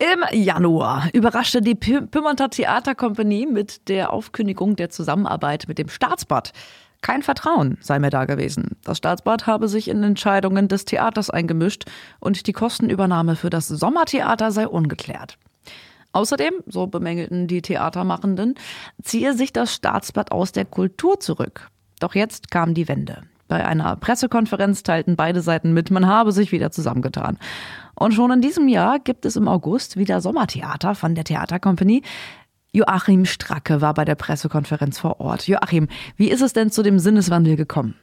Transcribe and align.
Im 0.00 0.24
Januar 0.30 1.08
überraschte 1.12 1.60
die 1.60 1.74
Pyrmonter 1.74 2.50
Theaterkompanie 2.50 3.46
mit 3.46 3.88
der 3.88 4.12
Aufkündigung 4.12 4.76
der 4.76 4.90
Zusammenarbeit 4.90 5.64
mit 5.66 5.78
dem 5.78 5.88
Staatsbad. 5.88 6.52
Kein 7.02 7.24
Vertrauen 7.24 7.78
sei 7.80 7.98
mir 7.98 8.10
da 8.10 8.24
gewesen. 8.24 8.76
Das 8.84 8.98
Staatsbad 8.98 9.48
habe 9.48 9.66
sich 9.66 9.88
in 9.88 10.04
Entscheidungen 10.04 10.68
des 10.68 10.84
Theaters 10.84 11.30
eingemischt 11.30 11.86
und 12.20 12.46
die 12.46 12.52
Kostenübernahme 12.52 13.34
für 13.34 13.50
das 13.50 13.66
Sommertheater 13.66 14.52
sei 14.52 14.68
ungeklärt. 14.68 15.36
Außerdem, 16.12 16.54
so 16.66 16.86
bemängelten 16.86 17.48
die 17.48 17.62
Theatermachenden, 17.62 18.54
ziehe 19.02 19.34
sich 19.34 19.52
das 19.52 19.74
Staatsblatt 19.74 20.30
aus 20.30 20.52
der 20.52 20.64
Kultur 20.64 21.18
zurück. 21.18 21.70
Doch 21.98 22.14
jetzt 22.14 22.52
kam 22.52 22.72
die 22.72 22.86
Wende. 22.86 23.22
Bei 23.48 23.64
einer 23.64 23.96
Pressekonferenz 23.96 24.82
teilten 24.82 25.16
beide 25.16 25.40
Seiten 25.40 25.72
mit, 25.72 25.90
man 25.90 26.06
habe 26.06 26.32
sich 26.32 26.52
wieder 26.52 26.70
zusammengetan. 26.70 27.38
Und 27.94 28.12
schon 28.12 28.30
in 28.30 28.40
diesem 28.40 28.68
Jahr 28.68 28.98
gibt 28.98 29.24
es 29.24 29.36
im 29.36 29.48
August 29.48 29.96
wieder 29.96 30.20
Sommertheater 30.20 30.94
von 30.94 31.14
der 31.14 31.24
Theaterkompanie. 31.24 32.02
Joachim 32.72 33.24
Stracke 33.24 33.80
war 33.80 33.94
bei 33.94 34.04
der 34.04 34.14
Pressekonferenz 34.14 34.98
vor 34.98 35.20
Ort. 35.20 35.48
Joachim, 35.48 35.88
wie 36.16 36.30
ist 36.30 36.42
es 36.42 36.52
denn 36.52 36.70
zu 36.70 36.82
dem 36.82 36.98
Sinneswandel 36.98 37.56
gekommen? 37.56 37.94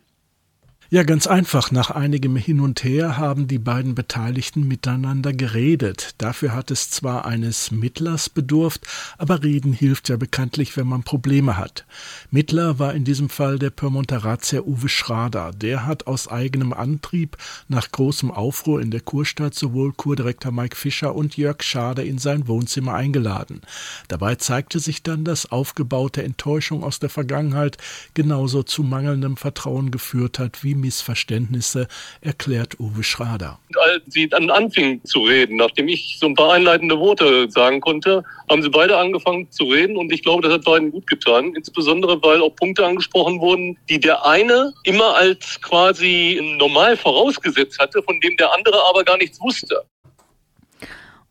Ja, 0.91 1.01
ganz 1.01 1.25
einfach. 1.25 1.71
Nach 1.71 1.89
einigem 1.89 2.35
Hin 2.35 2.59
und 2.59 2.83
Her 2.83 3.17
haben 3.17 3.47
die 3.47 3.57
beiden 3.57 3.95
Beteiligten 3.95 4.67
miteinander 4.67 5.33
geredet. 5.33 6.13
Dafür 6.19 6.53
hat 6.53 6.69
es 6.69 6.91
zwar 6.91 7.25
eines 7.25 7.71
Mittlers 7.71 8.29
bedurft, 8.29 8.85
aber 9.17 9.41
reden 9.41 9.73
hilft 9.73 10.09
ja 10.09 10.17
bekanntlich, 10.17 10.77
wenn 10.77 10.85
man 10.85 11.01
Probleme 11.01 11.57
hat. 11.57 11.87
Mittler 12.29 12.77
war 12.77 12.93
in 12.93 13.03
diesem 13.03 13.29
Fall 13.29 13.57
der 13.57 13.71
Pyrmonter 13.71 14.23
Uwe 14.63 14.87
Schrader. 14.87 15.53
Der 15.53 15.87
hat 15.87 16.05
aus 16.05 16.27
eigenem 16.27 16.71
Antrieb 16.71 17.35
nach 17.67 17.91
großem 17.91 18.29
Aufruhr 18.29 18.79
in 18.79 18.91
der 18.91 19.01
Kurstadt 19.01 19.55
sowohl 19.55 19.91
Kurdirektor 19.91 20.51
Mike 20.51 20.75
Fischer 20.75 21.15
und 21.15 21.35
Jörg 21.35 21.63
Schader 21.63 22.03
in 22.03 22.19
sein 22.19 22.47
Wohnzimmer 22.47 22.93
eingeladen. 22.93 23.61
Dabei 24.07 24.35
zeigte 24.35 24.79
sich 24.79 25.01
dann, 25.01 25.23
dass 25.23 25.51
aufgebaute 25.51 26.21
Enttäuschung 26.21 26.83
aus 26.83 26.99
der 26.99 27.09
Vergangenheit 27.09 27.77
genauso 28.13 28.61
zu 28.61 28.83
mangelndem 28.83 29.35
Vertrauen 29.35 29.89
geführt 29.89 30.37
hat 30.37 30.63
wie 30.63 30.74
Missverständnisse, 30.75 31.87
erklärt 32.21 32.79
Uwe 32.79 33.03
Schrader. 33.03 33.59
Als 33.79 34.03
sie 34.07 34.27
dann 34.27 34.49
anfingen 34.49 35.03
zu 35.03 35.19
reden, 35.19 35.57
nachdem 35.57 35.87
ich 35.87 36.17
so 36.19 36.27
ein 36.27 36.35
paar 36.35 36.53
einleitende 36.53 36.99
Worte 36.99 37.49
sagen 37.49 37.81
konnte, 37.81 38.23
haben 38.49 38.61
sie 38.61 38.69
beide 38.69 38.97
angefangen 38.97 39.49
zu 39.51 39.65
reden 39.65 39.97
und 39.97 40.11
ich 40.11 40.23
glaube, 40.23 40.43
das 40.43 40.53
hat 40.53 40.65
beiden 40.65 40.91
gut 40.91 41.07
getan. 41.07 41.53
Insbesondere, 41.55 42.21
weil 42.21 42.41
auch 42.41 42.55
Punkte 42.55 42.85
angesprochen 42.85 43.39
wurden, 43.39 43.77
die 43.89 43.99
der 43.99 44.25
eine 44.25 44.73
immer 44.83 45.15
als 45.15 45.59
quasi 45.61 46.39
normal 46.57 46.97
vorausgesetzt 46.97 47.79
hatte, 47.79 48.03
von 48.03 48.19
dem 48.21 48.37
der 48.37 48.53
andere 48.53 48.77
aber 48.89 49.03
gar 49.03 49.17
nichts 49.17 49.41
wusste. 49.41 49.83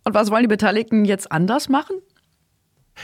Und 0.05 0.15
was 0.15 0.31
wollen 0.31 0.43
die 0.43 0.49
Beteiligten 0.49 1.05
jetzt 1.05 1.33
anders 1.33 1.69
machen? 1.69 1.97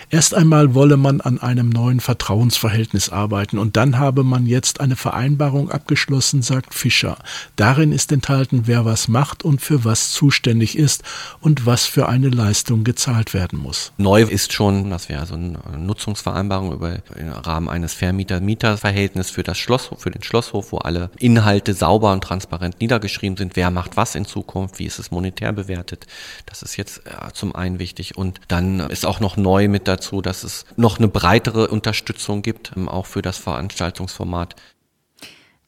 Erst 0.09 0.35
einmal 0.35 0.75
wolle 0.75 0.97
man 0.97 1.21
an 1.21 1.41
einem 1.41 1.69
neuen 1.69 2.01
Vertrauensverhältnis 2.01 3.11
arbeiten 3.11 3.59
und 3.59 3.77
dann 3.77 3.99
habe 3.99 4.25
man 4.25 4.47
jetzt 4.47 4.81
eine 4.81 4.97
Vereinbarung 4.97 5.71
abgeschlossen, 5.71 6.43
sagt 6.43 6.75
Fischer. 6.75 7.19
Darin 7.57 7.93
ist 7.93 8.11
enthalten, 8.13 8.63
wer 8.67 8.85
was 8.85 9.09
macht 9.09 9.45
und 9.45 9.61
für 9.61 9.85
was 9.85 10.11
zuständig 10.11 10.77
ist 10.79 11.03
und 11.41 11.67
was 11.67 11.87
für 11.87 12.09
eine 12.09 12.29
Leistung 12.29 12.85
gezahlt 12.85 13.35
werden 13.35 13.59
muss. 13.59 13.93
Neu 13.99 14.23
ist 14.23 14.53
schon, 14.53 14.91
dass 14.91 15.09
wir 15.09 15.21
also 15.21 15.35
eine 15.35 15.59
Nutzungsvereinbarung 15.79 16.73
über 16.73 16.99
im 17.17 17.33
Rahmen 17.33 17.69
eines 17.69 17.93
Vermieter-Mieter-Verhältnisses 17.95 19.31
für 19.31 19.43
das 19.43 19.59
Schlosshof, 19.59 20.01
für 20.01 20.11
den 20.11 20.23
Schlosshof, 20.23 20.73
wo 20.73 20.79
alle 20.79 21.11
Inhalte 21.19 21.75
sauber 21.75 22.13
und 22.13 22.23
transparent 22.25 22.81
niedergeschrieben 22.81 23.37
sind. 23.37 23.57
Wer 23.57 23.71
macht 23.71 23.97
was 23.97 24.15
in 24.15 24.25
Zukunft? 24.25 24.79
Wie 24.79 24.87
ist 24.87 24.99
es 24.99 25.11
monetär 25.11 25.53
bewertet? 25.53 26.07
Das 26.47 26.63
ist 26.63 26.77
jetzt 26.77 27.03
äh, 27.07 27.33
zum 27.33 27.55
einen 27.55 27.79
wichtig 27.79 28.17
und 28.17 28.41
dann 28.49 28.81
ist 28.81 29.07
auch 29.07 29.21
noch 29.21 29.37
neu 29.37 29.69
mit 29.69 29.80
mit 29.81 29.89
dazu, 29.89 30.21
dass 30.21 30.45
es 30.45 30.65
noch 30.77 30.99
eine 30.99 31.09
breitere 31.09 31.69
Unterstützung 31.69 32.43
gibt, 32.43 32.73
ähm, 32.77 32.89
auch 32.89 33.07
für 33.07 33.23
das 33.23 33.39
Veranstaltungsformat. 33.39 34.55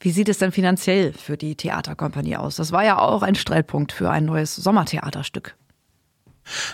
Wie 0.00 0.10
sieht 0.10 0.28
es 0.28 0.38
denn 0.38 0.52
finanziell 0.52 1.12
für 1.12 1.36
die 1.36 1.54
Theaterkompanie 1.54 2.36
aus? 2.36 2.56
Das 2.56 2.72
war 2.72 2.84
ja 2.84 2.98
auch 2.98 3.22
ein 3.22 3.36
Streitpunkt 3.36 3.92
für 3.92 4.10
ein 4.10 4.24
neues 4.24 4.56
Sommertheaterstück. 4.56 5.56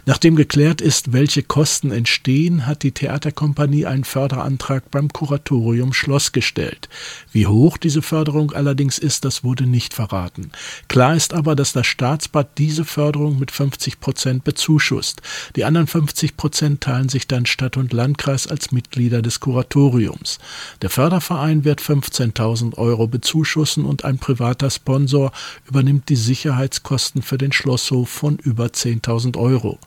Nachdem 0.07 0.37
geklärt 0.37 0.81
ist, 0.81 1.13
welche 1.13 1.43
Kosten 1.43 1.91
entstehen, 1.91 2.67
hat 2.67 2.83
die 2.83 2.93
Theaterkompanie 2.93 3.87
einen 3.87 4.05
Förderantrag 4.05 4.91
beim 4.91 5.13
Kuratorium 5.13 5.93
Schloss 5.93 6.33
gestellt. 6.33 6.89
Wie 7.33 7.47
hoch 7.47 7.77
diese 7.77 8.03
Förderung 8.03 8.53
allerdings 8.53 8.99
ist, 8.99 9.25
das 9.25 9.45
wurde 9.45 9.67
nicht 9.67 9.95
verraten. 9.95 10.51
Klar 10.89 11.15
ist 11.15 11.35
aber, 11.35 11.55
dass 11.55 11.73
das 11.73 11.87
Staatsbad 11.87 12.59
diese 12.59 12.85
Förderung 12.85 13.39
mit 13.39 13.51
50 13.51 14.01
Prozent 14.01 14.45
bezuschusst. 14.45 15.23
Die 15.57 15.65
anderen 15.65 15.87
50 15.87 16.37
Prozent 16.37 16.81
teilen 16.81 17.09
sich 17.09 17.27
dann 17.27 17.47
Stadt 17.47 17.77
und 17.77 17.93
Landkreis 17.93 18.47
als 18.47 18.73
Mitglieder 18.73 19.23
des 19.23 19.41
Kuratoriums. 19.41 20.39
Der 20.83 20.91
Förderverein 20.91 21.65
wird 21.65 21.81
15.000 21.81 22.77
Euro 22.79 23.07
bezuschussen 23.07 23.85
und 23.85 24.05
ein 24.05 24.19
privater 24.19 24.71
Sponsor 24.71 25.33
übernimmt 25.69 26.09
die 26.09 26.17
Sicherheitskosten 26.17 27.23
für 27.23 27.39
den 27.39 27.53
Schlosshof 27.53 28.09
von 28.09 28.37
über 28.37 28.67
10.000 28.67 29.37
Euro. 29.37 29.68
Euro. 29.69 29.79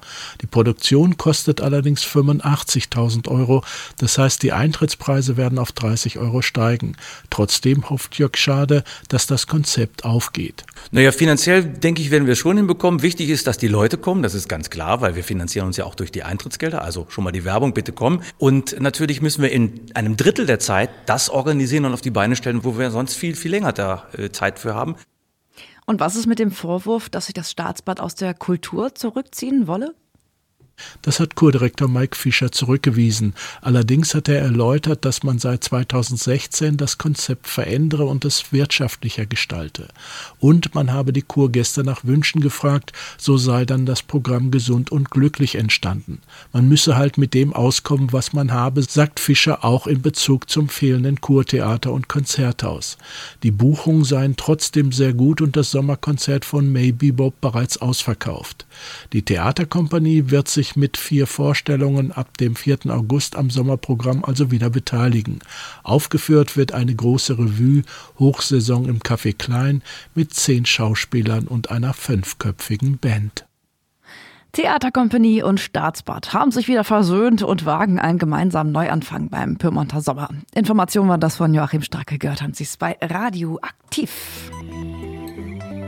Die 0.42 0.48
Produktion 0.48 1.18
kostet 1.18 1.62
allerdings 1.62 2.04
85.000 2.04 3.28
Euro, 3.30 3.64
das 3.98 4.18
heißt 4.18 4.44
die 4.44 4.52
Eintrittspreise 4.52 5.38
werden 5.38 5.60
auf 5.60 5.72
30 5.72 6.20
Euro 6.20 6.42
steigen. 6.42 6.96
Trotzdem 7.30 7.90
hofft 7.90 8.18
Jörg 8.18 8.38
Schade, 8.38 8.84
dass 9.10 9.28
das 9.28 9.48
Konzept 9.48 10.06
aufgeht. 10.06 10.64
Naja, 10.92 11.12
finanziell 11.12 11.64
denke 11.64 12.02
ich, 12.02 12.12
werden 12.12 12.26
wir 12.26 12.34
es 12.34 12.40
schon 12.40 12.58
hinbekommen. 12.58 13.02
Wichtig 13.02 13.30
ist, 13.30 13.48
dass 13.48 13.58
die 13.58 13.68
Leute 13.68 13.98
kommen, 13.98 14.24
das 14.24 14.34
ist 14.34 14.48
ganz 14.48 14.70
klar, 14.70 15.02
weil 15.02 15.16
wir 15.16 15.24
finanzieren 15.24 15.68
uns 15.68 15.78
ja 15.78 15.86
auch 15.86 15.96
durch 15.96 16.12
die 16.12 16.24
Eintrittsgelder. 16.24 16.82
Also 16.82 17.08
schon 17.10 17.24
mal 17.24 17.32
die 17.32 17.46
Werbung, 17.46 17.74
bitte 17.74 17.92
kommen. 17.92 18.24
Und 18.38 18.80
natürlich 18.80 19.22
müssen 19.22 19.42
wir 19.42 19.52
in 19.52 19.82
einem 19.94 20.18
Drittel 20.18 20.46
der 20.46 20.60
Zeit 20.60 20.90
das 21.06 21.30
organisieren 21.30 21.86
und 21.86 21.94
auf 21.94 22.02
die 22.02 22.12
Beine 22.12 22.36
stellen, 22.36 22.64
wo 22.64 22.78
wir 22.78 22.92
sonst 22.92 23.16
viel, 23.16 23.36
viel 23.36 23.52
länger 23.52 23.74
da 23.74 24.08
äh, 24.18 24.30
Zeit 24.32 24.60
für 24.60 24.76
haben. 24.76 24.96
Und 25.92 26.00
was 26.00 26.16
ist 26.16 26.26
mit 26.26 26.40
dem 26.40 26.52
Vorwurf, 26.52 27.10
dass 27.10 27.26
sich 27.26 27.34
das 27.34 27.52
Staatsbad 27.52 28.00
aus 28.00 28.16
der 28.16 28.34
Kultur 28.34 28.96
zurückziehen 28.96 29.68
wolle? 29.68 29.94
Das 31.02 31.20
hat 31.20 31.36
Kurdirektor 31.36 31.88
Mike 31.88 32.16
Fischer 32.16 32.52
zurückgewiesen. 32.52 33.34
Allerdings 33.62 34.14
hat 34.14 34.28
er 34.28 34.40
erläutert, 34.40 35.06
dass 35.06 35.24
man 35.24 35.40
seit 35.40 35.64
2016 35.64 36.78
das 36.78 36.98
Konzept 36.98 37.48
verändere 37.48 38.06
und 38.06 38.26
es 38.26 38.52
wirtschaftlicher 38.52 39.26
gestalte. 39.26 39.88
Und 40.40 40.76
man 40.76 40.92
habe 40.92 41.14
die 41.14 41.22
Kurgäste 41.22 41.84
nach 41.84 42.04
Wünschen 42.04 42.42
gefragt, 42.42 42.94
so 43.18 43.38
sei 43.38 43.66
dann 43.66 43.86
das 43.86 44.04
Programm 44.04 44.52
gesund 44.52 44.92
und 44.92 45.12
glücklich 45.12 45.56
entstanden. 45.56 46.20
Man 46.54 46.68
müsse 46.68 46.96
halt 46.98 47.18
mit 47.18 47.34
dem 47.34 47.54
auskommen, 47.54 48.14
was 48.14 48.34
man 48.34 48.52
habe, 48.52 48.84
sagt 48.84 49.20
Fischer 49.20 49.64
auch 49.64 49.88
in 49.88 50.02
Bezug 50.02 50.50
zum 50.50 50.70
fehlenden 50.70 51.22
Kurtheater 51.22 51.92
und 51.92 52.08
Konzerthaus. 52.08 52.98
Die 53.44 53.52
Buchungen 53.52 54.04
seien 54.04 54.36
trotzdem 54.36 54.92
sehr 54.92 55.14
gut 55.14 55.42
und 55.42 55.56
das 55.56 55.72
Sommerkonzert 55.72 56.46
von 56.46 56.72
May 56.72 56.92
Bebop 56.92 57.40
bereits 57.42 57.78
ausverkauft. 57.78 58.66
Die 59.14 59.22
Theaterkompanie 59.22 60.26
wird 60.28 60.48
sich 60.48 60.71
mit 60.76 60.98
vier 60.98 61.28
Vorstellungen 61.28 62.12
ab 62.12 62.38
dem 62.38 62.56
4. 62.56 62.80
August 62.88 63.36
am 63.36 63.50
Sommerprogramm 63.50 64.24
also 64.24 64.52
wieder 64.52 64.70
beteiligen. 64.70 65.40
Aufgeführt 65.84 66.58
wird 66.58 66.74
eine 66.74 66.96
große 66.96 67.38
Revue, 67.38 67.84
Hochsaison 68.20 68.88
im 68.88 69.00
Café 69.00 69.38
Klein, 69.38 69.82
mit 70.16 70.34
zehn 70.34 70.66
Schauspielern 70.66 71.48
und 71.48 71.72
einer 71.72 71.94
fünfköpfigen 71.94 72.98
Band. 72.98 73.46
Theaterkompanie 74.54 75.44
und 75.44 75.62
Staatsbad 75.62 76.34
haben 76.34 76.52
sich 76.52 76.68
wieder 76.68 76.84
versöhnt 76.84 77.42
und 77.42 77.66
wagen 77.66 78.00
einen 78.00 78.18
gemeinsamen 78.18 78.74
Neuanfang 78.74 79.30
beim 79.30 79.58
Pyrmonter 79.58 80.02
Sommer. 80.02 80.28
Informationen 80.54 81.08
war 81.08 81.18
das 81.18 81.38
von 81.38 81.54
Joachim 81.54 81.82
Stracke, 81.82 82.18
gehört 82.18 82.42
haben 82.42 82.54
Sie 82.54 82.66
es 82.66 82.76
bei 82.76 82.98
Radio 83.02 83.60
Aktiv. 83.62 84.12